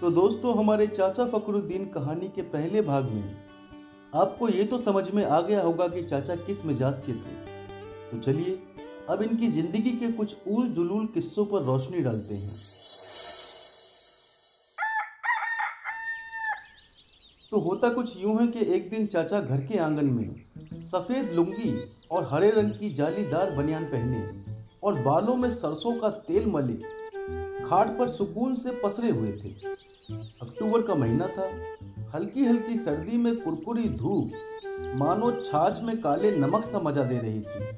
तो 0.00 0.10
दोस्तों, 0.10 0.56
हमारे 0.58 0.86
चाचा 0.86 1.24
फकरुद्दीन 1.26 1.84
कहानी 1.84 2.26
के 2.28 2.42
पहले 2.42 2.80
भाग 2.80 3.04
में 3.04 3.36
आपको 4.14 4.48
ये 4.48 4.64
तो 4.64 4.78
समझ 4.78 5.10
में 5.10 5.24
आ 5.24 5.40
गया 5.40 5.62
होगा 5.62 5.86
कि 5.88 6.02
चाचा 6.02 6.34
किस 6.36 6.64
मिजाज 6.64 7.00
के 7.06 7.12
थे। 7.12 7.32
तो 8.10 8.18
चलिए, 8.18 8.58
अब 9.10 9.22
इनकी 9.22 9.48
ज़िंदगी 9.48 9.92
के 9.92 10.10
कुछ 10.12 10.36
उल 10.48 10.68
जुलूल 10.68 11.06
किस्सों 11.06 11.44
पर 11.46 11.62
रोशनी 11.62 12.00
डालते 12.00 12.34
हैं। 12.34 12.52
तो 17.52 17.60
होता 17.60 17.88
कुछ 17.88 18.16
यूँ 18.16 18.38
है 18.40 18.46
कि 18.46 18.64
एक 18.74 18.88
दिन 18.90 19.06
चाचा 19.06 19.40
घर 19.40 19.64
के 19.66 19.78
आँगन 19.78 20.10
में 20.10 20.78
सफ़ेद 20.82 21.32
लुंगी 21.32 21.74
और 22.10 22.28
हरे 22.32 22.50
रंग 22.50 22.70
की 22.70 22.90
जालीदार 22.90 23.50
बनियान 23.50 23.84
पहने 23.86 24.22
और 24.82 25.02
बालों 25.02 25.36
में 25.36 25.50
सरसों 25.50 25.98
का 26.00 26.10
तेल 26.28 26.46
मले 26.46 26.96
खाट 27.64 27.88
पर 27.98 28.08
सुकून 28.08 28.54
से 28.54 28.70
पसरे 28.84 29.10
हुए 29.10 29.32
थे। 29.34 29.54
अक्टूबर 30.60 30.82
का 30.82 30.94
महीना 30.94 31.26
था। 31.28 31.44
हल्की 32.14 32.44
हल्की 32.44 32.76
सर्दी 32.76 33.16
में 33.16 33.34
कुरकुरी 33.40 33.88
धूप, 33.98 34.32
मानो 34.98 35.30
छाछ 35.40 35.80
में 35.82 36.00
काले 36.02 36.30
नमक 36.36 36.64
सा 36.64 36.78
मज़ा 36.78 37.02
दे 37.02 37.18
रही 37.18 37.40
थी। 37.42 37.76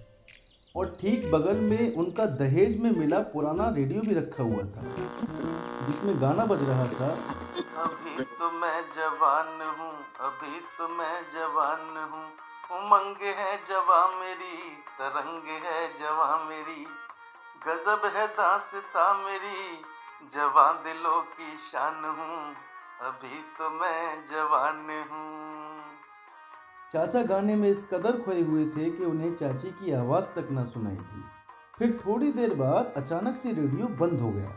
और 0.74 0.96
ठीक 1.00 1.30
बगल 1.30 1.60
में 1.62 1.94
उनका 1.94 2.26
दहेज 2.38 2.78
में 2.80 2.90
मिला 2.90 3.18
पुराना 3.34 3.68
रेडियो 3.76 4.00
भी 4.00 4.14
रखा 4.14 4.42
हुआ 4.42 4.62
था, 4.66 4.84
जिसमें 5.86 6.20
गाना 6.22 6.46
बज 6.46 6.62
रहा 6.68 6.86
था, 6.92 7.10
अभी 7.82 8.24
तो 8.32 8.50
मैं 8.54 8.80
जवान 8.94 9.52
हूँ, 9.78 9.92
अभी 10.20 10.60
तो 10.78 10.88
मैं 10.94 11.12
जवान 11.34 11.84
हूँ, 12.06 12.24
उमंग 12.78 13.22
है 13.40 13.52
जवा 13.68 14.00
मेरी, 14.16 14.56
तरंग 14.96 15.52
है 15.66 15.86
जवा 15.98 16.32
मेरी, 16.48 16.80
गजब 17.66 18.10
है 18.16 18.26
दासता 18.32 19.12
मेरी, 19.22 19.62
जवान 20.32 20.82
दिलों 20.82 21.20
की 21.28 21.56
शान 21.60 22.04
हूँ 22.06 22.69
अभी 23.00 23.38
तो 23.58 23.68
मैं 23.70 24.24
जवान 24.26 24.78
हूँ। 25.02 25.78
चाचा 26.92 27.22
गाने 27.22 27.54
में 27.56 27.68
इस 27.68 27.86
कदर 27.92 28.20
खोए 28.22 28.40
हुए 28.40 28.64
थे 28.66 28.90
कि 28.90 29.04
उन्हें 29.04 29.34
चाची 29.36 29.70
की 29.70 29.92
आवाज़ 29.92 30.26
तक 30.30 30.48
ना 30.50 30.64
सुनाई 30.64 30.96
थी 30.96 31.22
फिर 31.78 31.96
थोड़ी 32.00 32.30
देर 32.32 32.54
बाद 32.54 32.92
अचानक 32.96 33.36
से 33.36 33.52
रेडियो 33.52 33.86
बंद 34.00 34.20
हो 34.20 34.30
गया। 34.30 34.50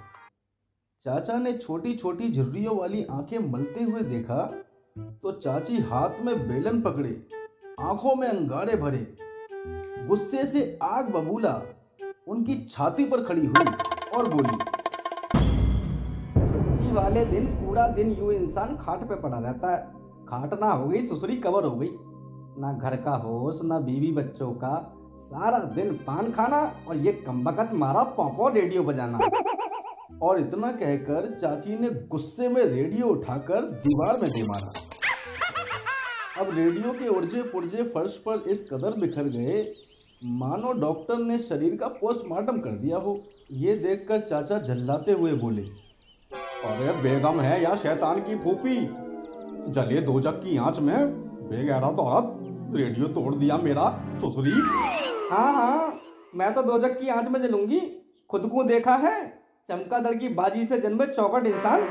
चाचा 1.05 1.37
ने 1.37 1.57
छोटी 1.57 1.95
छोटी 1.95 2.31
झुर्रियों 2.31 2.75
वाली 2.77 3.05
आँखें 3.11 3.37
मलते 3.51 3.83
हुए 3.83 4.01
देखा 4.01 4.43
तो 4.95 5.31
चाची 5.33 5.79
हाथ 5.83 6.19
में 6.21 6.35
बेलन 6.47 6.81
पकड़े, 6.81 7.15
आँखों 7.81 8.15
में 8.15 8.27
अंगारे 8.27 8.75
भरे। 8.75 9.05
गुस्से 10.07 10.45
से 10.45 10.79
आग 10.83 11.13
बबूला, 11.13 11.61
उनकी 12.27 12.63
छाती 12.65 13.05
पर 13.05 13.25
खड़ी 13.25 13.45
हुई 13.45 13.75
और 14.17 14.29
बोली 14.29 14.72
वाले 16.93 17.25
दिन, 17.25 17.45
पूरा 17.45 17.87
दिन 17.87 18.11
यूँ 18.11 18.33
इंसान 18.33 18.75
खाट 18.75 19.03
पे 19.03 19.15
पड़ा 19.15 19.39
रहता 19.39 19.71
है। 19.71 19.77
खाट 20.25 20.53
ना 20.53 20.71
हो 20.71 20.87
गई, 20.87 21.01
सुसरी 21.01 21.35
कवर 21.37 21.63
हो 21.63 21.75
गई। 21.75 21.89
ना 22.61 22.73
घर 22.73 22.95
का 22.95 23.11
होश, 23.11 23.59
ना 23.63 23.79
बीवी 23.79 24.11
बच्चों 24.11 24.51
का। 24.53 24.73
सारा 25.17 25.59
दिन 25.59 25.93
पान 25.93 26.31
खाना 26.31 26.59
और 26.87 26.97
ये 26.97 27.11
कम्बकत 27.11 27.69
मारा 27.73 28.03
पौपो 28.03 28.49
रेडियो 28.49 28.83
बजाना। 28.83 29.19
और 30.21 30.39
इतना 30.39 30.71
कहकर 30.71 31.33
चाची 31.35 31.77
ने 31.79 31.89
गुस्से 31.89 32.49
में 32.49 32.63
रेडियो 32.63 33.07
उठाकर 33.07 33.61
दीवार 33.61 34.19
में 34.19 34.29
दे 34.29 34.43
मारा। 34.43 34.71
अब 36.41 36.55
रेडियो 36.55 36.91
के 36.91 37.07
उर्जे 37.07 37.41
पुर्जे 37.43 37.83
फर्श 37.83 38.17
पर 38.17 38.49
इस 38.49 38.67
कदर 38.73 38.99
बिखर 38.99 39.23
गए। 39.23 39.73
मानो 40.25 40.71
डॉक्टर 40.71 41.17
ने 41.17 41.37
शरीर 41.39 41.75
का 41.75 41.87
पोस्टमार्टम 41.87 42.59
कर 42.59 42.69
दिया 42.69 42.97
हो। 42.97 43.17
ये 43.51 43.75
देखकर 43.77 44.19
चाचा 44.19 44.59
झल्लाते 44.59 45.11
हुए 45.11 45.33
बोले 45.33 45.61
अरे 46.65 46.91
बेगम 47.01 47.39
है 47.41 47.61
या 47.63 47.75
शैतान 47.75 48.19
की 48.19 48.35
फूफी 48.39 48.75
जले 49.71 50.01
दो 50.01 50.19
जग 50.21 50.35
की 50.43 50.57
आँच 50.57 50.79
में 50.79 50.95
बेगैरत 51.49 51.99
औरत, 51.99 52.29
रेडियो 52.75 53.07
तोड़ 53.09 53.33
दिया 53.35 53.57
मेरा 53.57 53.87
ससुरी। 54.17 54.51
हाँ 55.31 55.53
हाँ 55.53 55.99
मैं 56.35 56.53
तो 56.53 56.61
दो 56.63 56.77
जग 56.79 56.97
की 56.99 57.09
आँच 57.09 57.27
में 57.29 57.41
जलूँगी। 57.41 57.79
खुद 58.29 58.45
को 58.51 58.63
देखा 58.63 58.95
है 58.97 59.15
चमकादड़ 59.69 60.13
की 60.15 60.29
बाजी 60.31 60.65
से 60.65 60.79
जन्मे 60.81 61.05
चौकट 61.07 61.47
इंसान। 61.47 61.81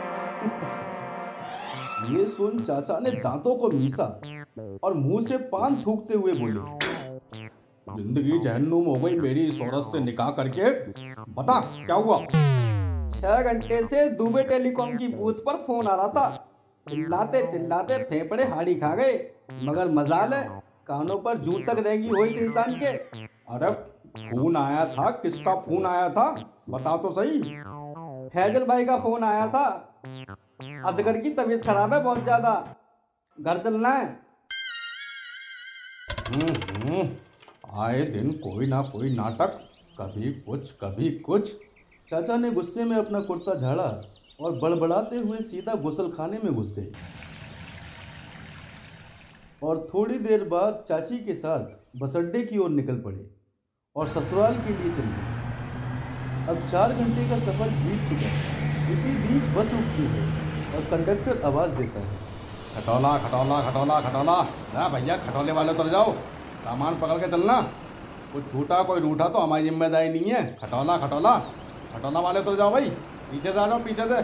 ये 2.13 2.27
सुन 2.29 2.59
चाचा 2.61 2.99
ने 2.99 3.11
दांतों 3.19 3.55
को 3.57 3.71
मीसा 3.71 4.07
और 4.85 4.95
मुँह 4.95 5.21
से 5.21 5.37
पान 5.51 5.81
थूकते 5.83 6.15
हुए 6.15 6.33
बोले, 6.35 6.61
ज़िंदगी 7.87 8.39
जहन्नुम 8.39 8.85
हो 8.87 8.95
गई 8.97 9.19
मेरी, 9.19 9.47
इस 9.49 9.61
औरत 9.63 9.93
से 9.93 10.01
निकाह 10.01 10.31
करके। 10.33 10.71
बता, 11.33 11.61
क्या 11.87 11.97
हुआ? 11.97 12.17
छह 13.23 13.43
घंटे 13.43 13.83
से 13.87 14.09
दुबे 14.11 14.43
टेलीकॉम 14.43 14.97
की 14.97 15.09
बूथ 15.09 15.35
पर 15.47 15.57
फ़ोन 15.57 15.87
आ 15.87 15.95
रहा 15.95 16.09
था। 16.09 16.29
चिल्लाते 16.87 17.47
चिल्लाते 17.53 17.99
फेफड़े 18.05 18.45
हाड़ी 18.45 18.75
खा 18.75 18.95
गए। 18.95 19.13
मगर 19.63 19.89
मजाल 19.91 20.35
है 20.35 20.43
कानों 20.87 21.19
पर 21.19 21.39
जू 21.39 21.53
तक 21.59 21.79
रहेगी 21.79 22.09
हो 22.09 22.25
इस 22.25 22.37
इंसान 22.39 22.79
के। 22.81 22.87
अरे 22.87 23.73
फ़ोन 24.31 24.57
आया 24.57 24.85
था 24.87 25.11
किसका 25.23 25.55
फ़ोन 25.55 25.87
आया 25.87 26.09
था? 26.11 26.27
बता 26.71 26.97
तो 26.97 27.13
सही। 27.13 27.39
फैजल 28.29 28.65
भाई 28.65 28.85
का 28.85 28.99
फ़ोन 28.99 29.25
आया 29.25 29.47
था। 29.47 29.65
असगर 30.85 31.21
की 31.21 31.31
तबीयत 31.31 31.63
खराब 31.63 31.95
है 31.95 32.03
बहुत 32.03 32.23
ज़्यादा। 32.25 32.55
घर 33.39 33.59
चलना 33.59 33.89
है। 33.89 34.07
हम्म, 36.29 36.55
हम्म, 36.79 37.09
आए 37.81 38.03
दिन 38.03 38.33
कोई 38.39 38.67
ना 38.67 38.83
कोई 38.83 39.15
नाटक 39.17 39.61
कभी 39.99 40.33
कुछ 40.43 40.73
कभी 40.73 41.11
कुछ। 41.21 41.57
चाचा 42.09 42.37
ने 42.37 42.51
गुस्से 42.51 42.85
में 42.85 42.97
अपना 42.97 43.21
कुर्ता 43.21 43.55
झाड़ा 43.55 43.85
और 44.41 44.59
बड़बड़ाते 44.61 45.17
हुए 45.19 45.39
सीधा 45.43 45.75
गुसल 45.83 46.09
खाने 46.11 46.39
में 46.45 46.53
घुस 46.55 46.73
गए 46.73 46.91
और 49.63 49.87
थोड़ी 49.95 50.19
देर 50.19 50.45
बाद 50.45 50.83
चाची 50.89 51.19
के 51.19 51.35
साथ 51.35 52.01
बस 52.01 52.17
अड्डे 52.17 52.43
की 52.43 52.59
ओर 52.59 52.71
निकल 52.71 52.97
पड़े 53.01 53.25
और 53.97 54.09
ससुराल 54.09 54.55
के 54.57 54.73
लिए 54.73 54.93
चल 54.95 55.09
गए। 55.13 55.31
अब 56.49 56.69
चार 56.71 56.93
घंटे 56.95 57.29
का 57.31 57.39
सफ़र 57.41 57.71
बीत 57.79 58.09
चुका 58.09 58.31
इसी 58.93 59.15
बीच 59.23 59.49
बस 59.57 59.73
रुकती 59.73 60.07
है 60.07 60.27
और 60.75 60.85
कंडक्टर 60.91 61.43
आवाज़ 61.47 61.75
देता 61.77 62.01
है। 62.01 62.21
खटौला 62.75 63.17
खटौला 63.19 63.61
खटौला 63.63 64.01
खटौला। 64.01 64.37
ना 64.75 64.89
भैया, 64.89 65.17
खटौले 65.19 65.53
वाले 65.53 65.73
उतर 65.73 65.89
जाओ। 65.89 66.13
सामान 66.61 67.01
पकड़ 67.01 67.19
के 67.21 67.31
चलना। 67.31 67.61
कोई 68.33 68.43
छूटा 68.43 68.83
कोई 68.83 69.01
रूठा 69.01 69.29
तो 69.29 69.39
हमारी 69.39 69.65
ज़िम्मेदारी 69.65 70.09
नहीं 70.11 70.31
है। 70.33 70.45
खटौला 70.57 70.97
खटौला। 70.99 71.35
खटौला 71.93 72.21
वाले 72.21 72.41
उतर 72.41 72.57
जाओ 72.57 72.71
भाई 72.73 72.91
पीछे 73.31 73.53
से 73.53 73.59
आ 73.59 73.67
जाओ 73.67 73.79
पीछे 73.85 74.07
से। 74.09 74.23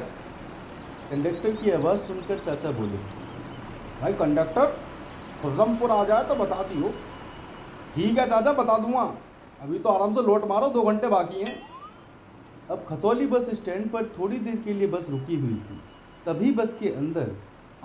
कंडक्टर 1.10 1.50
की 1.52 1.70
आवाज़ 1.70 2.00
सुनकर 2.00 2.38
चाचा 2.38 2.70
बोले 2.72 2.98
भाई 4.00 4.12
कंडक्टर 4.14 4.66
खुर्रमपुर 5.42 5.90
आ 5.90 6.04
जाए 6.04 6.24
तो 6.24 6.34
बता 6.36 6.62
दियो। 6.64 6.88
ठीक 7.94 8.18
है 8.18 8.28
चाचा 8.28 8.52
बता 8.54 8.78
दूँगा। 8.78 9.02
अभी 9.62 9.78
तो 9.78 9.88
आराम 9.88 10.14
से 10.14 10.22
लोट 10.22 10.44
मारो 10.48 10.68
दो 10.70 10.82
घंटे 10.82 11.08
बाकी 11.08 11.40
हैं। 11.40 11.54
अब 12.70 12.84
खतौली 12.88 13.26
बस 13.26 13.50
स्टैंड 13.54 13.90
पर 13.90 14.06
थोड़ी 14.18 14.38
देर 14.38 14.56
के 14.64 14.74
लिए 14.74 14.88
बस 14.88 15.06
रुकी 15.10 15.36
हुई 15.36 15.54
थी। 15.60 15.80
तभी 16.26 16.50
बस 16.52 16.76
के 16.80 16.88
अंदर 16.94 17.30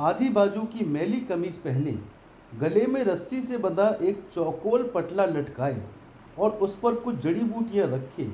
आधी 0.01 0.29
बाजू 0.29 0.61
की 0.67 0.85
मैली 0.87 1.19
कमीज 1.29 1.57
पहने 1.59 1.97
गले 2.51 2.85
में 2.87 3.03
रस्सी 3.03 3.41
से 3.41 3.57
बंधा 3.57 3.87
एक 4.01 4.23
चौकोल 4.33 4.83
पटला 4.95 5.25
लटकाए 5.27 5.81
और 6.39 6.49
उस 6.61 6.75
पर 6.75 6.95
कुछ 6.97 7.15
जड़ी 7.17 7.43
बूटियाँ 7.43 7.87
रखे। 7.89 8.25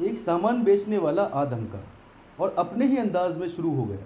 एक 0.00 0.18
सामान 0.18 0.62
बेचने 0.64 0.98
वाला 0.98 1.22
आदम 1.34 1.64
का, 1.64 1.78
और 2.38 2.54
अपने 2.58 2.86
ही 2.86 2.96
अंदाज 2.98 3.36
में 3.36 3.48
शुरू 3.48 3.70
हो 3.74 3.84
गया। 3.84 3.98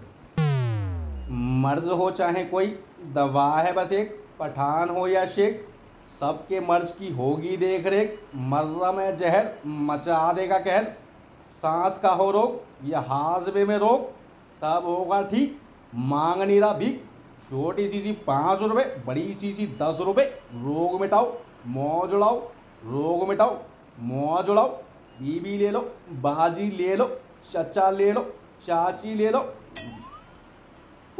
मर्ज 1.62 1.88
हो 1.90 2.10
चाहे 2.10 2.44
कोई, 2.44 2.66
दवा 3.14 3.50
है 3.52 3.72
बस 3.72 3.92
एक, 3.92 4.10
पठान 4.38 4.88
हो 4.88 5.06
या 5.08 5.24
शेख 5.26 5.66
सबके 6.20 6.60
मर्ज 6.60 6.90
की 6.90 7.10
होगी 7.12 7.56
देख 7.56 7.86
रेख 7.86 8.18
मर्रा 8.36 8.92
में 8.92 9.16
जहर, 9.16 9.50
मचा 9.66 10.32
देगा 10.32 10.58
कहर, 10.58 10.84
सांस 11.62 11.98
का 11.98 12.10
हो 12.10 12.30
रोग 12.30 12.88
या 12.88 13.00
हाजबे 13.00 13.64
में 13.64 13.76
रोग, 13.78 14.04
सब 14.62 14.82
होगा 14.86 15.22
ठीक 15.22 15.58
मांग 15.94 16.42
नहीं 16.42 16.60
रहा 16.60 16.72
भीख, 16.74 17.00
छोटी 17.42 17.88
सी 17.88 18.00
सी 18.02 18.12
पाँच 18.26 18.62
रुपये 18.62 18.84
बड़ी 19.06 19.34
सी 19.34 19.52
सी 19.54 19.66
दस 19.82 19.98
रुपये 20.00 20.24
रोग 20.24 21.00
मिटाओ, 21.00 21.32
मौज 21.68 22.14
उड़ाओ, 22.14 22.36
रोग 22.84 23.28
मिटाओ, 23.28 23.58
मौज 24.02 24.48
उड़ाओ। 24.48 24.78
बीबी 25.20 25.56
ले 25.58 25.70
लो 25.70 25.80
बाजी 26.26 26.70
ले 26.80 26.94
लो 26.96 27.06
चचा 27.52 27.90
ले 27.98 28.12
लो 28.12 28.22
चाची 28.66 29.14
ले 29.14 29.30
लो 29.36 29.40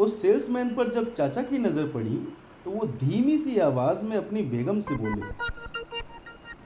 उस 0.05 0.21
सेल्समैन 0.23 0.75
पर 0.75 0.91
जब 0.93 1.13
चाचा 1.13 1.43
की 1.51 1.59
नज़र 1.59 1.87
पड़ी 1.95 2.17
तो 2.65 2.71
वो 2.71 2.87
धीमी 3.03 3.37
सी 3.39 3.59
आवाज़ 3.69 4.03
में 4.05 4.17
अपनी 4.17 4.43
बेगम 4.55 4.81
से 4.89 4.95
बोले 5.03 5.27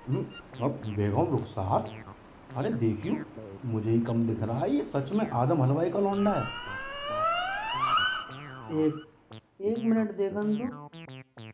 "हम्म, 0.09 0.25
अब 0.65 0.81
बेगम 0.97 1.31
रुखसार 1.37 1.91
अरे 2.57 2.71
देखियो 2.83 3.15
मुझे 3.73 3.91
ही 3.91 4.01
कम 4.09 4.23
दिख 4.25 4.43
रहा 4.43 4.59
है 4.59 4.71
ये 4.75 4.85
सच 4.93 5.13
में 5.21 5.29
आज़म 5.43 5.63
हलवाई 5.63 5.91
का 5.91 5.99
लौंडा 6.01 6.33
है. 6.33 6.45
एक 8.85 8.95
एक 9.71 9.79
मिनट 9.85 10.11
देखन 10.17 10.57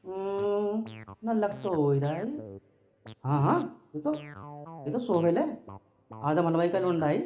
तो 0.06 0.84
ना 1.26 1.32
लग 1.32 1.62
तो 1.62 1.74
हो 1.74 1.90
ही 1.92 2.00
रहा 2.00 2.12
है। 2.12 2.58
हाँ 3.24 3.40
हाँ 3.42 3.58
ये 3.94 4.00
तो 4.00 4.12
ये 4.86 4.92
तो 4.92 4.98
सोहेल 4.98 5.38
है। 5.38 5.58
आज़म 6.24 6.46
हलवाई 6.46 6.68
का 6.68 6.78
लोंडा 6.78 7.06
है। 7.06 7.18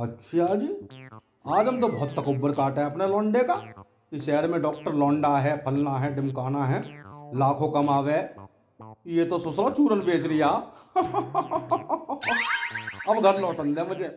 अच्छा 0.00 0.54
जी। 0.54 0.68
आज़म 1.48 1.80
तो 1.80 1.88
बहुत 1.88 2.08
तकबर 2.08 2.52
काटा 2.52 2.82
है 2.82 2.90
अपने 2.90 3.06
लौंडे 3.08 3.40
का। 3.40 3.54
कि 3.54 4.20
शहर 4.20 4.48
में 4.48 4.62
डॉक्टर 4.62 4.92
लौंडा 4.92 5.36
है, 5.38 5.56
फलना 5.64 5.90
है 5.90 6.14
डिमकाना 6.16 6.64
है, 6.64 6.80
लाखों 7.38 7.68
कमावे। 7.70 8.18
ये 9.06 9.24
तो 9.24 9.38
ससुरा 9.38 9.70
चूरन 9.70 10.00
बेच 10.00 10.26
रिया। 10.26 10.48
अब 13.08 13.20
घर 13.22 13.40
लौटन 13.40 13.74
दे 13.74 13.82
मुझे। 13.82 14.08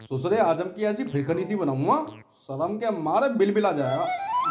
ससुरे 0.00 0.36
आज़म 0.38 0.64
की 0.64 0.84
ऐसी 0.84 1.04
फिरकनी 1.04 1.44
सी 1.44 1.56
बनाऊँगा। 1.56 2.06
शर्म 2.42 2.76
के 2.78 2.90
मारे 2.90 3.28
बिल 3.28 3.54
बिल 3.54 3.66
आ 3.66 3.72
जाएगा 3.72 4.04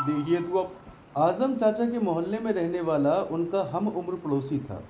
देखिए 0.07 0.42
तू 0.42 0.57
अब। 0.57 0.71
आज़म 1.18 1.56
चाचा 1.56 1.86
के 1.86 2.00
मोहल्ले 2.00 2.39
में 2.39 2.51
रहने 2.54 2.81
वाला, 2.81 3.13
उनका 3.21 3.69
हम 3.74 3.88
उम्र 3.88 4.15
पड़ोसी 4.15 4.59
था। 4.59 4.81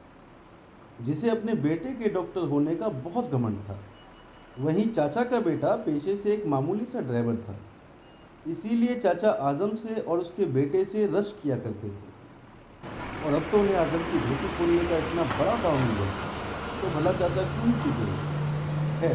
जिसे 1.01 1.29
अपने 1.29 1.53
बेटे 1.61 1.91
के 1.93 2.09
डॉक्टर 2.09 2.47
होने 2.49 2.75
का 2.75 2.87
बहुत 3.05 3.31
घमंड 3.31 3.59
था। 3.65 3.77
वहीं 4.59 4.85
चाचा 4.89 5.23
का 5.23 5.39
बेटा 5.41 5.75
पेशे 5.85 6.15
से 6.17 6.33
एक 6.33 6.45
मामूली 6.47 6.85
सा 6.85 6.99
ड्राइवर 7.01 7.35
था। 7.43 7.55
इसीलिए 8.47 8.95
चाचा 8.97 9.31
आज़म 9.49 9.75
से 9.75 9.99
और 10.01 10.19
उसके 10.19 10.45
बेटे 10.53 10.83
से 10.85 11.05
रश 11.13 11.33
किया 11.41 11.55
करते 11.57 11.89
थे। 11.89 12.09
और 13.21 13.33
अब 13.33 13.43
तो 13.51 13.59
उन्हें 13.59 13.75
आज़म 13.77 14.03
की 14.05 14.19
धोती 14.19 14.47
खोलने 14.57 14.83
का 14.89 14.97
इतना 14.97 15.23
बड़ा 15.31 15.55
काम 15.63 15.77
मिला 15.81 16.07
तो 16.81 16.89
भला 16.91 17.11
चाचा 17.13 17.41
क्यों 17.49 17.73
चुके 17.81 18.07
है 19.01 19.13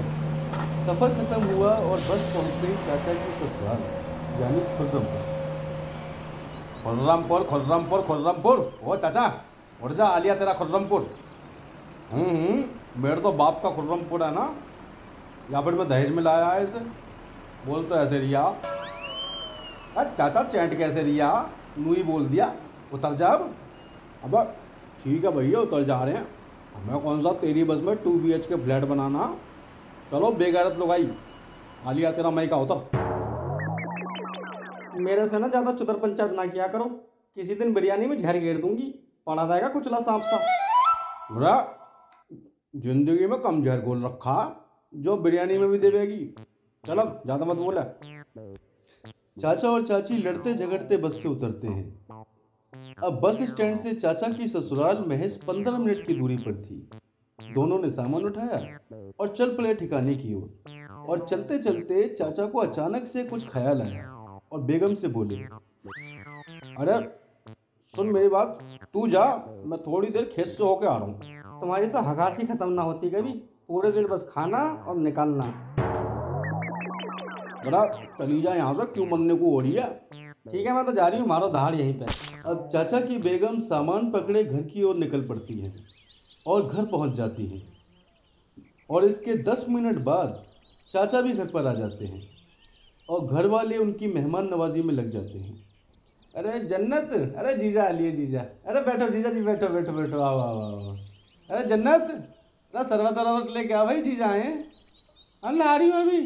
सफ़र 0.87 1.15
ख़त्म 1.15 1.43
हुआ 1.47 1.71
और 1.71 1.97
बस 1.99 2.27
पहुँच 2.35 2.55
गई 2.63 2.75
चाचा 2.87 3.15
की 3.15 3.33
ससुराल, 3.39 3.81
यानी 4.41 4.61
खुर्रमपुर। 4.77 5.23
खुर्रमपुर 6.85 7.45
खुर्रमपुर 7.45 8.03
खुर्रमपुर। 8.09 8.57
ओ 8.85 8.97
चाचा 8.97 9.25
उठ 9.83 9.93
जा 9.93 10.07
आलिया 10.09 10.35
तेरा 10.35 10.53
खुर्रमपुर। 10.55 11.09
मेरे 12.09 13.21
तो 13.21 13.33
बाप 13.33 13.61
का 13.63 13.71
खुर्रमपुर 13.71 14.23
है 14.23 14.33
ना। 14.35 14.55
या 15.51 15.61
फिर 15.61 15.75
मैं 15.75 15.89
दहेज 15.89 16.11
में 16.11 16.23
लाया 16.23 16.47
है 16.47 16.63
इसे। 16.65 16.79
बोल 17.67 17.85
तो 17.85 17.95
ऐसे 17.95 18.19
रिया। 18.19 18.43
अरे 19.97 20.11
चाचा 20.11 20.43
चैंट 20.45 20.77
कैसे 20.79 21.03
रिया? 21.03 21.31
नू 21.79 21.93
ही 21.95 22.03
बोल 22.03 22.27
दिया। 22.27 22.53
उतर 22.95 23.15
जा 23.15 23.29
अब। 23.29 23.55
अब 24.25 24.55
ठीक 25.03 25.25
है 25.25 25.31
भैया 25.33 25.61
उतर 25.61 25.85
जा 25.85 26.03
रहे 26.05 26.15
हैं। 26.15 26.27
हमें 26.77 27.01
कौन 27.01 27.23
सा 27.23 27.33
तेरी 27.41 27.65
बस 27.65 27.81
में 27.81 27.97
two 27.97 28.13
B 28.13 28.33
H 28.33 28.47
K 28.47 28.57
flat 28.57 28.85
बनाना? 28.85 29.35
चलो 30.11 30.31
बेगैरत 30.33 30.77
लोग 30.79 30.91
आई। 30.93 31.11
आलिया 31.87 32.11
तेरा 32.13 32.31
मई 32.31 32.47
का 32.47 32.57
उतर। 32.57 33.05
मेरे 35.01 35.29
से 35.29 35.39
ना 35.39 35.49
ज़्यादा 35.49 35.73
चुतर 35.73 35.97
पंचायत 35.97 36.33
ना 36.33 36.47
किया 36.47 36.67
करो। 36.67 36.85
किसी 37.37 37.55
दिन 37.55 37.73
बिरयानी 37.75 38.07
में 38.07 38.17
जहर 38.17 38.39
गेर 38.39 38.61
दूँगी। 38.61 38.93
पड़ा 39.27 39.47
जाएगा 39.47 39.69
कुचला 39.69 40.01
सांप 40.01 40.23
सा 40.23 40.37
बुरा। 41.33 41.57
ज़िंदगी 42.75 43.27
में 43.27 43.39
कम 43.41 43.63
जहर 43.63 43.81
घोल 43.81 44.05
रखा, 44.05 44.63
जो 44.93 45.17
बिरयानी 45.17 45.59
में 45.59 45.69
भी 45.69 45.79
देवेगी। 45.79 46.25
चलो, 46.85 47.03
ज़्यादा 47.25 47.45
मत 47.45 47.57
बोला। 47.57 47.83
चाचा 49.41 49.71
और 49.71 49.87
चाची 49.87 50.17
लड़ते 50.17 50.55
झगड़ते 50.55 50.97
बस 50.97 51.21
से 51.23 51.29
उतरते 51.29 51.69
हैं। 51.69 52.17
अब 53.05 53.21
बस 53.21 53.43
स्टैंड 53.43 53.77
से 53.77 53.93
चाचा 53.95 54.29
की 54.29 54.49
ससुराल 54.49 55.05
महज 55.09 55.37
पंद्रह 55.37 55.79
मिनट 55.79 56.07
की 56.07 56.15
दूरी 56.15 56.37
पर 56.37 56.63
थी। 56.63 56.89
दोनों 57.39 57.79
ने 57.79 57.91
सामान 57.91 58.25
उठाया 58.25 58.79
और 59.21 59.33
चल 59.35 59.57
पड़े 59.57 59.75
ठिकाने 59.75 60.15
की 60.15 60.35
ओर। 60.35 61.05
और 61.09 61.27
चलते 61.27 61.59
चलते 61.59 62.09
चाचा 62.09 62.47
को 62.47 62.59
अचानक 62.59 63.07
से 63.07 63.25
कुछ 63.25 63.49
ख्याल 63.49 63.83
आया 63.83 64.03
और 64.53 64.61
बेगम 64.63 64.95
से 64.95 65.09
बोले, 65.09 65.37
अरे, 66.77 67.01
सुन 67.95 68.07
मेरी 68.07 68.29
बात, 68.29 68.59
तू 68.93 69.07
जा, 69.09 69.25
मैं 69.65 69.79
थोड़ी 69.83 70.09
देर 70.09 70.25
खेत 70.27 70.47
से 70.47 70.63
होके 70.65 70.87
आ 70.87 70.97
रहा 70.97 71.07
हूँ। 71.07 71.36
तुम्हारी 71.61 71.87
तो 71.87 71.99
हगासी 71.99 72.47
खत्म 72.47 72.69
ना 72.69 72.83
होती 72.83 73.11
कभी। 73.11 73.33
पूरे 73.69 73.91
दिन 73.93 74.07
बस 74.07 74.29
खाना 74.31 74.59
और 74.89 74.97
निकालना। 74.97 75.45
बड़ा 77.67 77.85
चली 78.19 78.41
जा 78.43 78.55
यहाँ 78.55 78.75
से, 78.75 78.85
क्यों 78.85 79.07
मरने 79.07 79.35
को 79.35 79.51
हो 79.51 79.61
रही 79.61 79.73
है? 79.73 79.89
ठीक 80.51 80.67
है, 80.67 80.75
मैं 80.75 80.85
तो 80.87 80.93
जा 80.93 81.07
रही 81.07 81.21
हूँ, 81.21 81.29
मारो 81.29 81.49
दहाड़ 81.49 81.75
यहीं 81.75 81.95
पे। 81.95 82.07
अब 82.47 82.69
चाचा 82.73 83.01
की 83.01 83.19
बेगम 83.19 83.59
सामान 83.61 84.11
पकड़े 84.11 84.45
घर 84.45 84.63
की 84.63 84.83
ओर 84.83 84.97
निकल 84.97 85.27
पड़ती 85.29 85.59
है 85.61 85.73
और 86.47 86.67
घर 86.67 86.85
पहुँच 86.85 87.13
जाती 87.13 87.47
है। 87.47 87.63
और 88.91 89.05
इसके 89.05 89.35
दस 89.43 89.67
मिनट 89.69 89.99
बाद 89.99 90.43
चाचा 90.91 91.21
भी 91.21 91.33
घर 91.33 91.47
पर 91.47 91.67
आ 91.67 91.73
जाते 91.75 92.05
हैं 92.05 92.23
और 93.09 93.27
घर 93.27 93.47
वाले 93.47 93.77
उनकी 93.77 94.07
मेहमान 94.07 94.49
नवाजी 94.49 94.83
में 94.83 94.95
लग 94.95 95.09
जाते 95.09 95.39
हैं। 95.39 95.65
अरे 96.35 96.59
जन्नत! 96.61 97.35
अरे 97.39 97.57
जीजा 97.57 97.85
आलिए 97.85 98.13
जीजा। 98.13 98.41
अरे 98.41 98.81
बैठो, 98.81 99.09
जीजा 99.09 99.31
जी, 99.31 99.43
बैठो 99.43 99.69
बैठो 99.69 99.93
बैठो। 99.93 100.21
आओ 100.21 100.39
आओ 100.39 100.61
आओ। 100.61 100.96
अरे 101.51 101.63
जन्नत 101.69 102.11
अरे 102.75 102.85
सरवत 102.85 103.19
वरवत 103.19 103.51
लेके 103.55 103.75
आ 103.75 103.85
भाई 103.85 104.03
जीजा 104.03 104.27
आए 104.29 104.49
अरे 105.43 105.63
आ 105.63 105.75
रही 105.77 105.91
हूँ 105.91 106.01
अभी। 106.01 106.21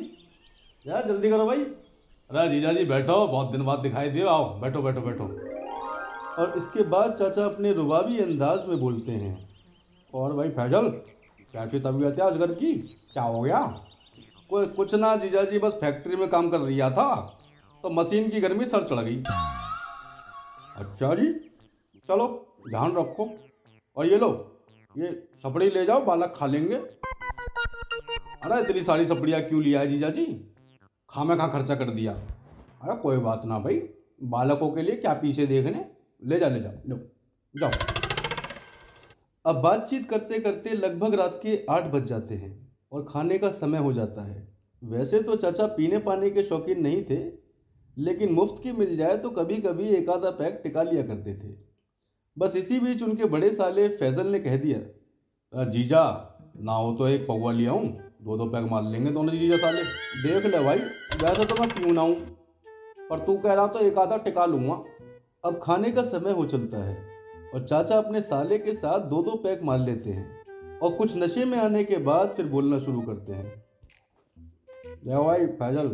जरा 0.85 1.01
जल्दी 1.03 1.31
करो 1.31 1.47
भाई। 1.47 1.59
अरे 1.59 2.49
जीजा 2.51 2.73
जी 2.73 2.85
बैठो 2.85 3.27
बहुत 3.27 3.51
दिन 3.53 3.65
बाद 3.65 3.79
दिखाई 3.79 4.11
दिए 4.11 4.25
आओ 4.27 4.45
बैठो 4.61 4.83
बैठो 4.83 5.01
बैठो। 5.01 5.25
और 6.39 6.55
इसके 6.57 6.83
बाद 6.89 7.13
चाचा 7.15 7.45
अपने 7.45 7.73
रुबाबी 7.73 8.19
अंदाज 8.19 8.65
में 8.69 8.79
बोलते 8.81 9.13
हैं। 9.13 9.35
और 10.15 10.33
भाई 10.37 10.49
फैजल 10.51 10.89
क्या 10.89 11.65
कैसी 11.65 11.81
तबीयत 11.81 12.19
है 12.19 12.27
आज 12.27 12.37
घर 12.37 12.53
की? 12.55 12.73
क्या 13.13 13.23
हो 13.23 13.41
गया? 13.41 13.61
कोई 14.51 14.67
कुछ 14.69 14.95
ना 14.95 15.15
जीजा 15.17 15.43
जी 15.45 15.59
बस 15.59 15.73
फैक्ट्री 15.81 16.17
में 16.17 16.29
काम 16.29 16.49
कर 16.51 16.61
रहा 16.61 16.91
था 16.91 17.15
तो 17.85 17.91
मशीन 17.91 18.29
की 18.31 18.41
गर्मी 18.41 18.67
सर 18.67 18.83
चढ़ 18.85 19.01
गई। 19.01 19.23
अच्छा 20.77 21.15
जी 21.15 21.33
चलो 22.09 22.27
ध्यान 22.69 22.97
रखो। 22.97 23.29
और 23.97 24.07
ये 24.07 24.17
लो 24.19 24.31
ये 24.99 25.29
सपड़ी 25.43 25.71
ले 25.71 25.85
जाओ, 25.85 26.05
बालक 26.05 26.33
खा 26.37 26.47
लेंगे। 26.47 26.75
अरे, 26.75 28.61
इतनी 28.61 28.83
सारी 28.83 29.07
सपड़ियाँ 29.07 29.41
क्यों 29.41 29.63
लिया 29.63 29.81
है 29.81 29.87
जीजा 29.87 30.11
जी? 30.11 30.25
खामे 31.11 31.37
खा 31.37 31.47
खर्चा 31.49 31.75
कर 31.75 31.91
दिया। 31.91 32.13
अरे, 32.13 32.97
कोई 32.97 33.17
बात 33.17 33.43
ना 33.45 33.59
भाई। 33.59 33.83
बालकों 34.23 34.71
के 34.73 34.83
लिए 34.83 34.97
क्या 34.97 35.13
पीछे 35.15 35.47
देखने? 35.47 35.85
ले 36.25 36.41
जा, 36.41 36.49
ले 36.49 36.61
जाओ 36.61 36.73
लो। 36.89 36.97
जाओ। 37.55 37.71
अब 39.45 39.61
बातचीत 39.63 40.09
करते 40.11 40.39
करते 40.39 40.71
लगभग 40.71 41.15
रात 41.15 41.41
के 41.43 41.67
आठ 41.71 41.85
बज 41.85 42.05
जाते 42.05 42.35
हैं 42.35 42.73
और 42.93 43.07
खाने 43.09 43.39
का 43.39 43.51
समय 43.51 43.79
हो 43.79 43.93
जाता 43.93 44.23
है। 44.23 44.57
वैसे 44.85 45.23
तो 45.23 45.37
चाचा 45.37 45.67
पीने 45.67 45.99
पाने 45.99 46.31
के 46.31 46.43
शौकीन 46.43 46.81
नहीं 46.81 47.05
थे, 47.05 47.33
लेकिन 47.99 48.33
मुफ़्त 48.33 48.63
की 48.63 48.73
मिल 48.73 48.97
जाए 48.97 49.17
तो 49.19 49.31
कभी 49.31 49.57
कभी 49.57 49.89
एक 49.89 50.09
आधा 50.09 50.31
पैक 50.31 50.61
टिका 50.65 50.83
लिया 50.83 51.03
करते 51.03 51.35
थे। 51.35 51.70
बस 52.41 52.57
इसी 52.57 52.79
बीच 52.81 53.03
उनके 53.03 53.25
बड़े 53.27 53.51
साले 53.53 53.89
फैजल 53.91 54.27
ने 54.27 54.39
कह 54.41 54.57
दिया 54.57 55.65
जीजा, 55.67 56.03
ना 56.59 56.73
हो 56.73 56.93
तो 56.93 57.09
एक 57.09 57.27
पौवा 57.27 57.53
लिया 57.53 57.73
हूँ 57.73 57.89
दो 58.25 58.37
दो 58.37 58.47
पैक 58.47 58.65
मार 58.71 58.83
लेंगे 58.85 59.11
दोनों 59.11 59.33
जीजा 59.35 59.57
साले। 59.59 59.83
देख 60.23 60.47
ले 60.47 60.63
भाई, 60.65 60.79
वैसे 61.19 61.45
तो 61.45 61.55
मैं 61.55 61.69
पीऊ 61.71 61.93
ना 61.93 62.01
हूँ, 62.01 62.15
पर 63.11 63.19
तू 63.19 63.37
कह 63.37 63.53
रहा 63.53 63.67
तो 63.67 63.79
एक 63.81 63.99
आधा 63.99 64.17
टिका 64.19 64.45
लूँगा। 64.47 64.75
अब 65.45 65.61
खाने 65.63 65.91
का 65.93 66.03
समय 66.05 66.33
हो 66.33 66.45
चलता 66.47 66.79
है, 66.79 66.97
और 67.55 67.65
चाचा 67.65 67.97
अपने 67.99 68.21
साले 68.23 68.59
के 68.59 68.75
साथ 68.75 69.09
दो 69.09 69.23
दो 69.23 69.37
पैक 69.45 69.63
मार 69.63 69.79
लेते 69.81 70.11
हैं, 70.11 70.27
और 70.79 70.93
कुछ 70.93 71.17
नशे 71.17 71.45
में 71.45 71.59
आने 71.59 71.85
के 71.85 71.97
बाद 72.03 72.35
फिर 72.37 72.47
बोलना 72.49 72.79
शुरू 72.81 73.01
करते 73.03 73.33
हैं। 73.33 73.49
भाई 75.07 75.47
फैजल, 75.47 75.89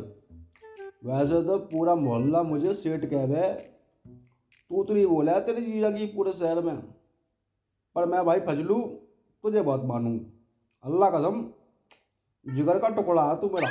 वैसे 1.07 1.43
तो 1.43 1.59
पूरा 1.67 1.95
मोहल्ला 1.97 2.43
मुझे 2.45 2.75
सेठ 2.75 3.05
कहवे 3.05 3.47
तू 4.71 4.85
तो 4.85 4.95
नहीं 4.95 5.07
बोला, 5.07 5.39
तेरी 5.41 5.67
जीजा 5.67 5.91
की 5.91 6.07
पूरे 6.07 6.33
शहर 6.33 6.61
में। 6.61 6.77
पर 7.95 8.07
मैं 8.07 8.25
भाई 8.25 8.41
फजलू, 8.41 8.79
तुझे 9.43 9.63
बहुत 9.63 9.85
मानूँ। 9.85 10.19
अल्लाह 10.85 11.11
कसम, 11.11 11.47
जिगर 12.47 12.79
का 12.79 12.89
टुकड़ा 12.89 13.31
है 13.31 13.41
तू 13.41 13.47
मेरा। 13.47 13.69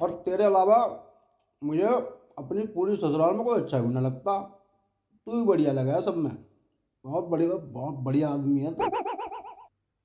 और 0.00 0.10
तेरे 0.10 0.44
अलावा 0.44 1.04
मुझे 1.62 1.86
अपनी 2.38 2.66
पूरी 2.66 2.96
ससुराल 2.96 3.34
में 3.34 3.44
कोई 3.44 3.60
अच्छा 3.60 3.80
भी 3.80 3.88
ना 3.88 4.00
लगता। 4.00 4.40
तू 5.26 5.38
ही 5.38 5.44
बढ़िया 5.46 5.72
लगा 5.72 5.92
है 5.92 6.02
सब 6.02 6.16
में। 6.16 6.36
बहुत 7.04 7.24
बढ़िया 7.24 7.54
बहुत 7.54 7.94
बढ़िया 7.94 8.28
आदमी 8.28 8.60
है 8.60 8.74
तू। 8.74 8.84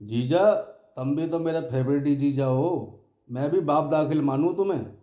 जीजा, 0.01 0.53
तुम 0.55 1.15
भी 1.15 1.27
तो 1.27 1.39
मेरा 1.39 1.61
फेवरेट 1.61 2.07
ही 2.07 2.15
जीजा 2.15 2.45
हो। 2.45 3.03
मैं 3.31 3.49
भी 3.51 3.59
बाप 3.59 3.83
दाखिल 3.83 4.21
मानूँ 4.21 4.55
तुम्हें। 4.55 4.97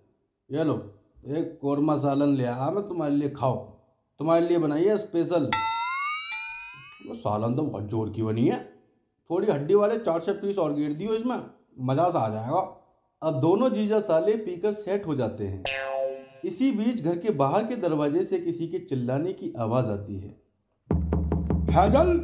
ये 0.50 0.64
लो, 0.64 0.94
एक 1.26 1.58
कोरमा 1.62 1.96
सालन 1.96 2.28
ले 2.28 2.44
आया 2.44 2.70
मैं 2.70 2.88
तुम्हारे 2.88 3.14
लिए 3.14 3.30
खाओ 3.30 3.73
तुम्हारे 4.20 4.46
लिए 4.48 4.58
बनाई 4.58 4.84
है 4.84 4.96
स्पेशल। 4.96 5.50
वो 7.06 7.14
सालन 7.14 7.54
तो 7.54 7.62
बहुत 7.62 7.88
ज़ोर 7.90 8.10
की 8.10 8.22
बनी 8.22 8.46
है। 8.48 8.58
थोड़ी 9.30 9.46
हड्डी 9.46 9.74
वाले 9.74 9.98
चार 9.98 10.20
छः 10.20 10.32
पीस 10.32 10.58
और 10.58 10.72
गिर 10.72 10.92
दियो 10.92 11.14
इसमें, 11.14 11.36
मज़ा 11.80 12.08
सा 12.10 12.18
आ 12.18 12.28
जाएगा। 12.28 12.60
अब 13.22 13.40
दोनों 13.40 13.70
जीजा 13.70 13.98
साले 14.00 14.36
पीकर 14.36 14.72
सेट 14.72 15.06
हो 15.06 15.14
जाते 15.14 15.46
हैं। 15.46 15.62
इसी 16.44 16.70
बीच 16.72 17.02
घर 17.04 17.18
के 17.18 17.30
बाहर 17.32 17.64
के 17.64 17.76
दरवाजे 17.76 18.22
से 18.24 18.38
किसी 18.38 18.68
के 18.68 18.78
चिल्लाने 18.78 19.32
की 19.32 19.52
आवाज़ 19.58 19.90
आती 19.90 20.18
है। 20.18 20.30
फैजल, 21.66 22.14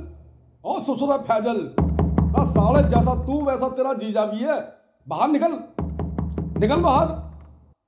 ओ 0.65 0.79
ससुर 0.81 1.17
फैजल, 1.23 1.61
ना 1.81 2.45
साले 2.51 2.83
जैसा 2.89 3.15
तू 3.27 3.41
वैसा 3.47 3.69
तेरा 3.69 3.93
जीजा 3.95 4.27
भी 4.27 4.45
है। 4.45 4.61
बाहर 5.07 5.29
निकल 5.29 5.59
निकल 6.61 6.81
बाहर। 6.81 7.13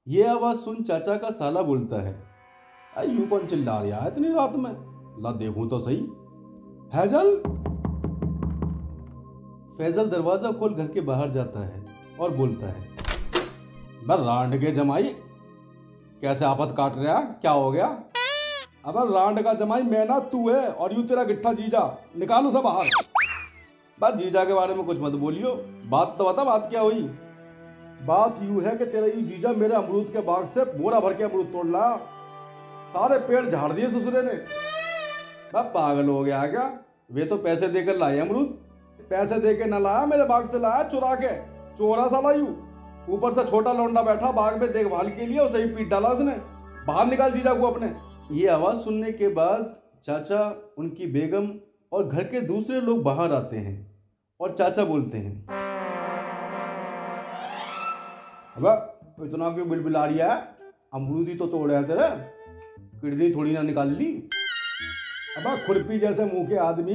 ये 0.06 0.26
आवाज़ 0.26 0.56
सुन 0.56 0.82
चाचा 0.82 1.16
का 1.16 1.30
साला 1.30 1.62
बोलता 1.62 2.02
है। 2.02 2.31
अरे 2.96 3.08
यूँ 3.08 3.26
कौन 3.28 3.46
चिल्ला 3.46 3.78
रहा 3.80 4.00
है 4.00 4.08
इतनी 4.08 4.28
रात 4.28 4.56
में? 4.56 4.70
ला 5.22 5.30
देखूँ 5.32 5.68
तो 5.68 5.78
सही। 5.78 6.00
फैजल? 6.92 7.36
फैजल 9.78 10.10
दरवाज़ा 10.10 10.50
खोल 10.52 10.74
घर 10.74 10.88
के 10.88 11.00
बाहर 11.00 11.30
जाता 11.30 11.64
है 11.66 11.84
और 12.20 12.30
बोलता 12.30 12.66
है 12.66 12.90
बर 14.06 14.18
रांड 14.18 14.60
के 14.60 14.70
जमाई, 14.72 15.08
कैसे 16.22 16.44
आफत 16.44 16.74
काट 16.76 16.96
रहा 16.98 17.20
क्या 17.20 17.50
हो 17.50 17.70
गया? 17.70 17.86
अबे 18.86 19.04
रांड 19.14 19.42
का 19.42 19.54
जमाई, 19.54 19.82
मैं 19.82 20.06
ना, 20.08 20.18
तू 20.20 20.48
है 20.50 20.68
और 20.68 20.92
यू 20.92 21.02
तेरा 21.02 21.24
गिट्ठा 21.24 21.52
जीजा। 21.52 21.82
निकालो 22.18 22.50
सब 22.50 22.62
बाहर। 22.62 22.88
बस 23.98 24.14
जीजा 24.14 24.44
के 24.44 24.54
बारे 24.54 24.74
में 24.74 24.84
कुछ 24.84 25.00
मत 25.00 25.12
बोलियो। 25.18 25.54
बात 25.90 26.14
तो 26.18 26.24
बता, 26.24 26.44
बात 26.44 26.66
क्या 26.70 26.80
हुई? 26.80 27.02
बात 28.06 28.38
यूँ 28.42 28.62
है 28.62 28.76
कि 28.76 28.84
तेरा 28.86 29.06
यू 29.06 29.20
जीजा 29.22 29.52
मेरे 29.52 29.74
अमरूद 29.74 30.06
के 30.12 30.20
बाग 30.22 30.46
से 30.46 30.64
बोरा 30.78 31.00
भर 31.00 31.14
के 31.14 31.24
अमरूद 31.24 31.46
तोड़ 31.46 31.66
ला। 31.66 31.88
सारे 32.92 33.18
पेड़ 33.18 33.44
झाड़ 33.46 33.72
दिए 33.72 33.86
ससुरे 33.88 34.22
ने। 34.22 34.32
बस 35.54 35.70
पागल 35.74 36.08
हो 36.08 36.22
गया 36.24 36.46
क्या? 36.46 36.64
वे 37.12 37.24
तो 37.24 37.36
पैसे 37.36 37.68
देकर 37.68 37.96
लाए 37.96 38.18
अमरूद। 38.18 38.46
पैसे 39.10 39.38
दे 39.38 39.54
के 39.54 39.64
न 39.64 39.82
लाया, 39.82 40.06
मेरे 40.06 40.24
बाग 40.24 40.46
से 40.46 40.58
लाया 40.58 40.82
चुरा 40.84 41.14
के। 41.14 41.36
चोरा 41.76 42.06
साला 42.06 42.30
यू 42.30 42.46
ऊपर 43.08 43.32
से 43.32 43.44
छोटा 43.44 43.72
लौंडा 43.72 44.02
बैठा, 44.02 44.32
बाग 44.32 44.60
में 44.60 44.72
देखभाल 44.72 45.08
के 45.08 45.26
लिए 45.26 45.38
उसे 45.38 45.62
ही 45.62 45.68
पीट 45.68 45.88
डाला 45.88 46.08
उसने। 46.08 46.36
बाहर 46.86 47.06
निकाल 47.06 47.32
जीजा 47.32 47.54
को 47.54 47.66
अपने। 47.66 47.94
ये 48.32 48.48
आवाज़ 48.48 48.76
सुनने 48.76 49.12
के 49.12 49.28
बाद 49.28 49.76
चाचा, 50.04 50.72
उनकी 50.78 51.06
बेगम 51.06 51.48
और 51.92 52.08
घर 52.08 52.24
के 52.24 52.40
दूसरे 52.40 52.80
लोग 52.80 53.02
बाहर 53.02 53.32
आते 53.32 53.56
हैं 53.56 54.04
और 54.40 54.54
चाचा 54.54 54.84
बोलते 54.84 55.18
हैं। 55.18 55.46
अबे, 58.56 59.26
इतना 59.26 59.48
क्यों 59.48 59.68
बिलबिला 59.68 60.04
रही 60.04 60.18
है? 60.18 60.36
अमरूद 60.94 61.28
ही 61.28 61.34
तो 61.34 61.46
तोड़े 61.46 61.74
हैं 61.74 61.84
तेरे। 61.84 62.41
किडनी 63.02 63.30
थोड़ी 63.34 63.52
ना 63.52 63.62
निकाल 63.62 63.88
ली। 63.90 64.06
अबे, 65.36 65.56
खुरपी 65.66 65.98
जैसे 65.98 66.24
मुँह 66.24 66.46
के 66.48 66.56
आदमी 66.64 66.94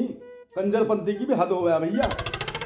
कंजरपंती 0.56 1.14
की 1.14 1.26
भी 1.26 1.34
हद 1.34 1.52
हो 1.52 1.62
गया 1.62 1.80
भैया। 1.80 2.10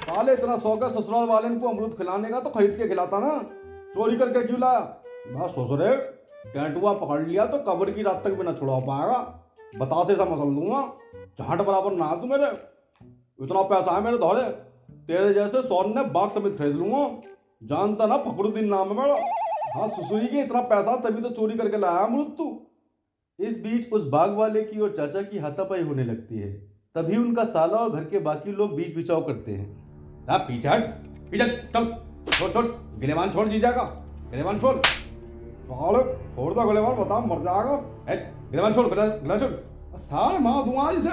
साले 0.01 0.33
इतना 0.33 0.57
शौक 0.57 0.83
है 0.83 0.89
ससुराल 0.89 1.25
वाले 1.27 1.49
को 1.55 1.69
अमरूद 1.69 1.93
खिलाने 1.97 2.29
का 2.29 2.39
तो 2.39 2.49
खरीद 2.49 2.75
के 2.77 2.87
खिलाता 2.87 3.19
ना। 3.19 3.31
चोरी 3.95 4.17
करके 4.17 4.43
क्यों 4.47 4.59
लाया? 4.59 4.79
बस 5.31 5.51
ससुरे 5.51 5.95
टेंटुआ 6.45 6.93
पकड़ 6.95 7.21
लिया 7.21 7.45
तो 7.45 7.57
कब्र 7.65 7.91
की 7.91 8.01
रात 8.03 8.23
तक 8.25 8.33
भी 8.33 8.43
ना 8.43 8.53
छुड़ा 8.53 8.79
पाएगा। 8.81 9.19
बतासे 9.75 10.15
सा 10.15 10.25
मसल 10.25 10.55
दूँगा, 10.55 10.81
झांट 11.39 11.61
बराबर 11.61 11.91
ना 11.93 12.15
तू 12.15 12.27
मेरे। 12.27 12.47
इतना 13.39 13.61
पैसा 13.67 13.91
है 13.91 14.03
मेरे 14.03 14.17
धौड़े 14.17 14.43
तेरे 15.07 15.33
जैसे 15.33 15.61
सोन 15.63 15.93
ने 15.95 16.03
बाग 16.11 16.29
समेत 16.29 16.57
खरीद 16.57 16.75
लूँगा। 16.75 17.05
जानता 17.67 18.05
ना 18.05 18.17
फकरुद्दीन 18.23 18.67
नाम 18.69 18.89
है 18.89 18.97
मेरा। 18.97 19.15
हाँ 19.75 19.87
ससुरी 19.89 20.27
के 20.27 20.39
इतना 20.39 20.61
पैसा 20.69 20.95
तभी 21.01 21.21
तो 21.21 21.29
चोरी 21.31 21.57
करके 21.57 21.77
लाया 21.77 22.05
अमरूद 22.05 22.35
तू। 22.37 22.47
इस 23.41 23.57
बीच 23.61 23.91
उस 23.93 24.07
बाग 24.07 24.33
वाले 24.33 24.61
की 24.61 24.79
और 24.79 24.91
चाचा 24.91 25.21
की 25.21 25.39
हाथापाई 25.39 25.81
होने 25.81 26.03
लगती 26.03 26.39
है। 26.39 26.51
तभी 26.95 27.17
उनका 27.17 27.43
साला 27.43 27.77
और 27.77 27.89
घर 27.89 28.03
के 28.03 28.19
बाकी 28.19 28.51
लोग 28.51 28.75
बीच 28.75 28.95
बिचाव 28.95 29.21
करते 29.21 29.51
हैं। 29.51 29.67
हट 30.29 30.59
चल, 31.37 31.85
छोड़ 32.31 32.49
छोड़ 32.49 32.65
छोड़ 33.29 33.47
छोड़। 34.59 34.75
छोड़ 36.35 36.53
दो 36.53 36.63
गोलेवाल 36.63 36.93
बता, 36.93 37.19
मर 37.19 37.39
जाएगा। 37.39 38.73
छोड़ 38.73 38.87
छोड़। 39.39 39.51
मार 40.39 40.63
दूँगा 40.63 40.81
आज 40.81 40.95
इसे। 40.95 41.09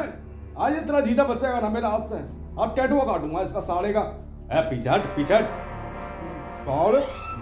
आज 0.59 0.75
ये 0.75 0.81
तेरा 0.81 1.01
जीता 1.01 1.25
बचेगा 1.25 1.61
ना, 1.61 1.69
मेरे 1.69 1.87
हाथ 1.87 2.09
से। 2.09 2.19
अब 2.63 2.75
टैटुआ 2.77 3.05
काटूँगा 3.05 3.43
इसका 3.43 3.61
साले 3.61 3.93
का। 3.93 4.03
ए 4.53 4.61
पीछे 4.71 4.91
हट 4.91 5.07
हट 5.33 5.49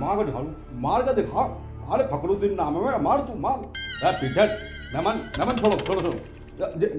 मार 0.00 0.16
कर 0.16 0.25
दिखा 0.25 0.40
मार 0.81 1.02
दिखा। 1.12 1.43
अरे 1.93 2.05
फकरुद्दीन 2.05 2.55
नाम 2.55 2.75
है 2.75 2.83
मेरा 2.83 2.99
तू, 3.23 3.35
मार। 3.38 3.59
ए 4.05 4.12
हट 4.40 4.75
मेहमान 4.93 5.16
मेहमान 5.38 5.57
छोड़ो 5.57 5.76
छोड़ो 5.87 6.00
छोड़ो 6.00 6.19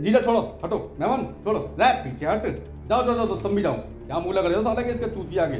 जीजा 0.02 0.20
छोड़ो 0.22 0.42
हटो 0.64 0.78
मेहमान 1.00 1.22
छोड़ो 1.46 1.60
रे 1.80 1.90
पीछे 2.04 2.26
हट 2.26 2.44
जाओ 2.88 3.04
जाओ 3.06 3.16
जाओ 3.18 3.38
तुम 3.42 3.56
भी 3.56 3.62
जाओ 3.62 3.78
क्या 4.08 4.20
मुँह 4.20 4.34
लग 4.34 4.46
रहे 4.46 4.56
हो 4.56 4.62
साले 4.64 4.84
के 4.84 4.92
इसके 4.92 5.10
चूतिया 5.16 5.46
के 5.46 5.60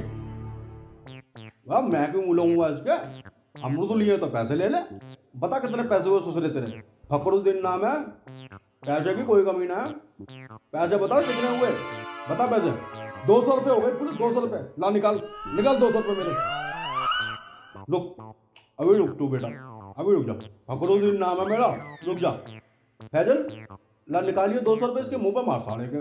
वाह 1.70 1.82
मैं 1.84 2.06
क्यों 2.12 2.24
मुँह 2.26 2.38
लगूँगा 2.38 2.68
इसके 2.76 2.96
अमरूद 3.68 3.96
लिए 3.98 4.18
तो 4.18 4.28
पैसे 4.36 4.56
ले 4.56 4.68
ले 4.70 4.82
बता 5.40 5.60
कितने 5.60 5.84
पैसे 5.90 6.10
हुए 6.10 6.20
ससुरे 6.22 6.50
तेरे 6.50 6.82
फकरुद्दीन 7.12 7.58
नाम 7.64 7.86
है 7.86 7.96
पैसे 8.84 9.14
की 9.16 9.24
कोई 9.24 9.46
कमी 9.46 9.68
ना 9.68 9.76
है 9.76 9.90
पैसे 10.74 10.96
बता 11.04 11.22
कितने 11.22 11.58
हुए 11.58 11.72
बता 12.30 12.46
पैसे 12.48 12.72
दो 13.28 13.42
सौ 13.42 13.56
रुपये 13.56 13.74
हो 13.74 13.80
गए, 13.82 13.92
पूरे 14.00 14.12
दो 14.18 14.32
सौ 14.34 14.40
रुपये 14.40 14.60
ला 14.80 14.90
निकाल 14.90 15.16
निकाल 15.56 15.80
दो 15.80 15.92
सौ 15.92 16.00
रुपये 16.00 16.16
मेरे। 16.16 16.32
रुक 17.92 18.06
अभी 18.80 18.94
रुक 18.98 19.18
तू 19.20 19.28
बेटा। 19.30 19.48
अभी 19.98 20.14
रुक 20.14 20.26
जा। 20.26 20.34
फकरुद्दीन 20.70 21.18
नाम 21.18 21.40
है 21.40 21.46
मेरा। 21.46 21.68
रुक 22.08 22.18
जा। 22.18 22.32
फैजल, 23.04 23.66
ला 24.12 24.22
निकालिए 24.22 24.60
दो 24.60 24.76
सौ 24.78 24.86
रुपये 24.86 25.04
इसके 25.04 25.18
मुँह 25.18 25.34
पे 25.34 25.44
मार 25.44 25.60
साड़े 25.60 25.88
के। 25.88 25.98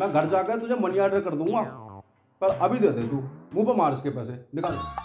मैं 0.00 0.12
घर 0.12 0.26
जाकर 0.26 0.58
तुझे 0.58 0.74
मनी 0.74 0.98
ऑर्डर 0.98 1.20
कर 1.20 1.34
दूँगा। 1.34 1.62
पर 2.40 2.48
अभी 2.48 2.78
दे 2.78 2.88
दे 2.88 3.08
तू। 3.08 3.16
मुँह 3.54 3.66
पे 3.66 3.74
मार 3.74 3.92
इसके 3.92 4.10
पैसे। 4.10 4.32
निकाल। 4.54 4.99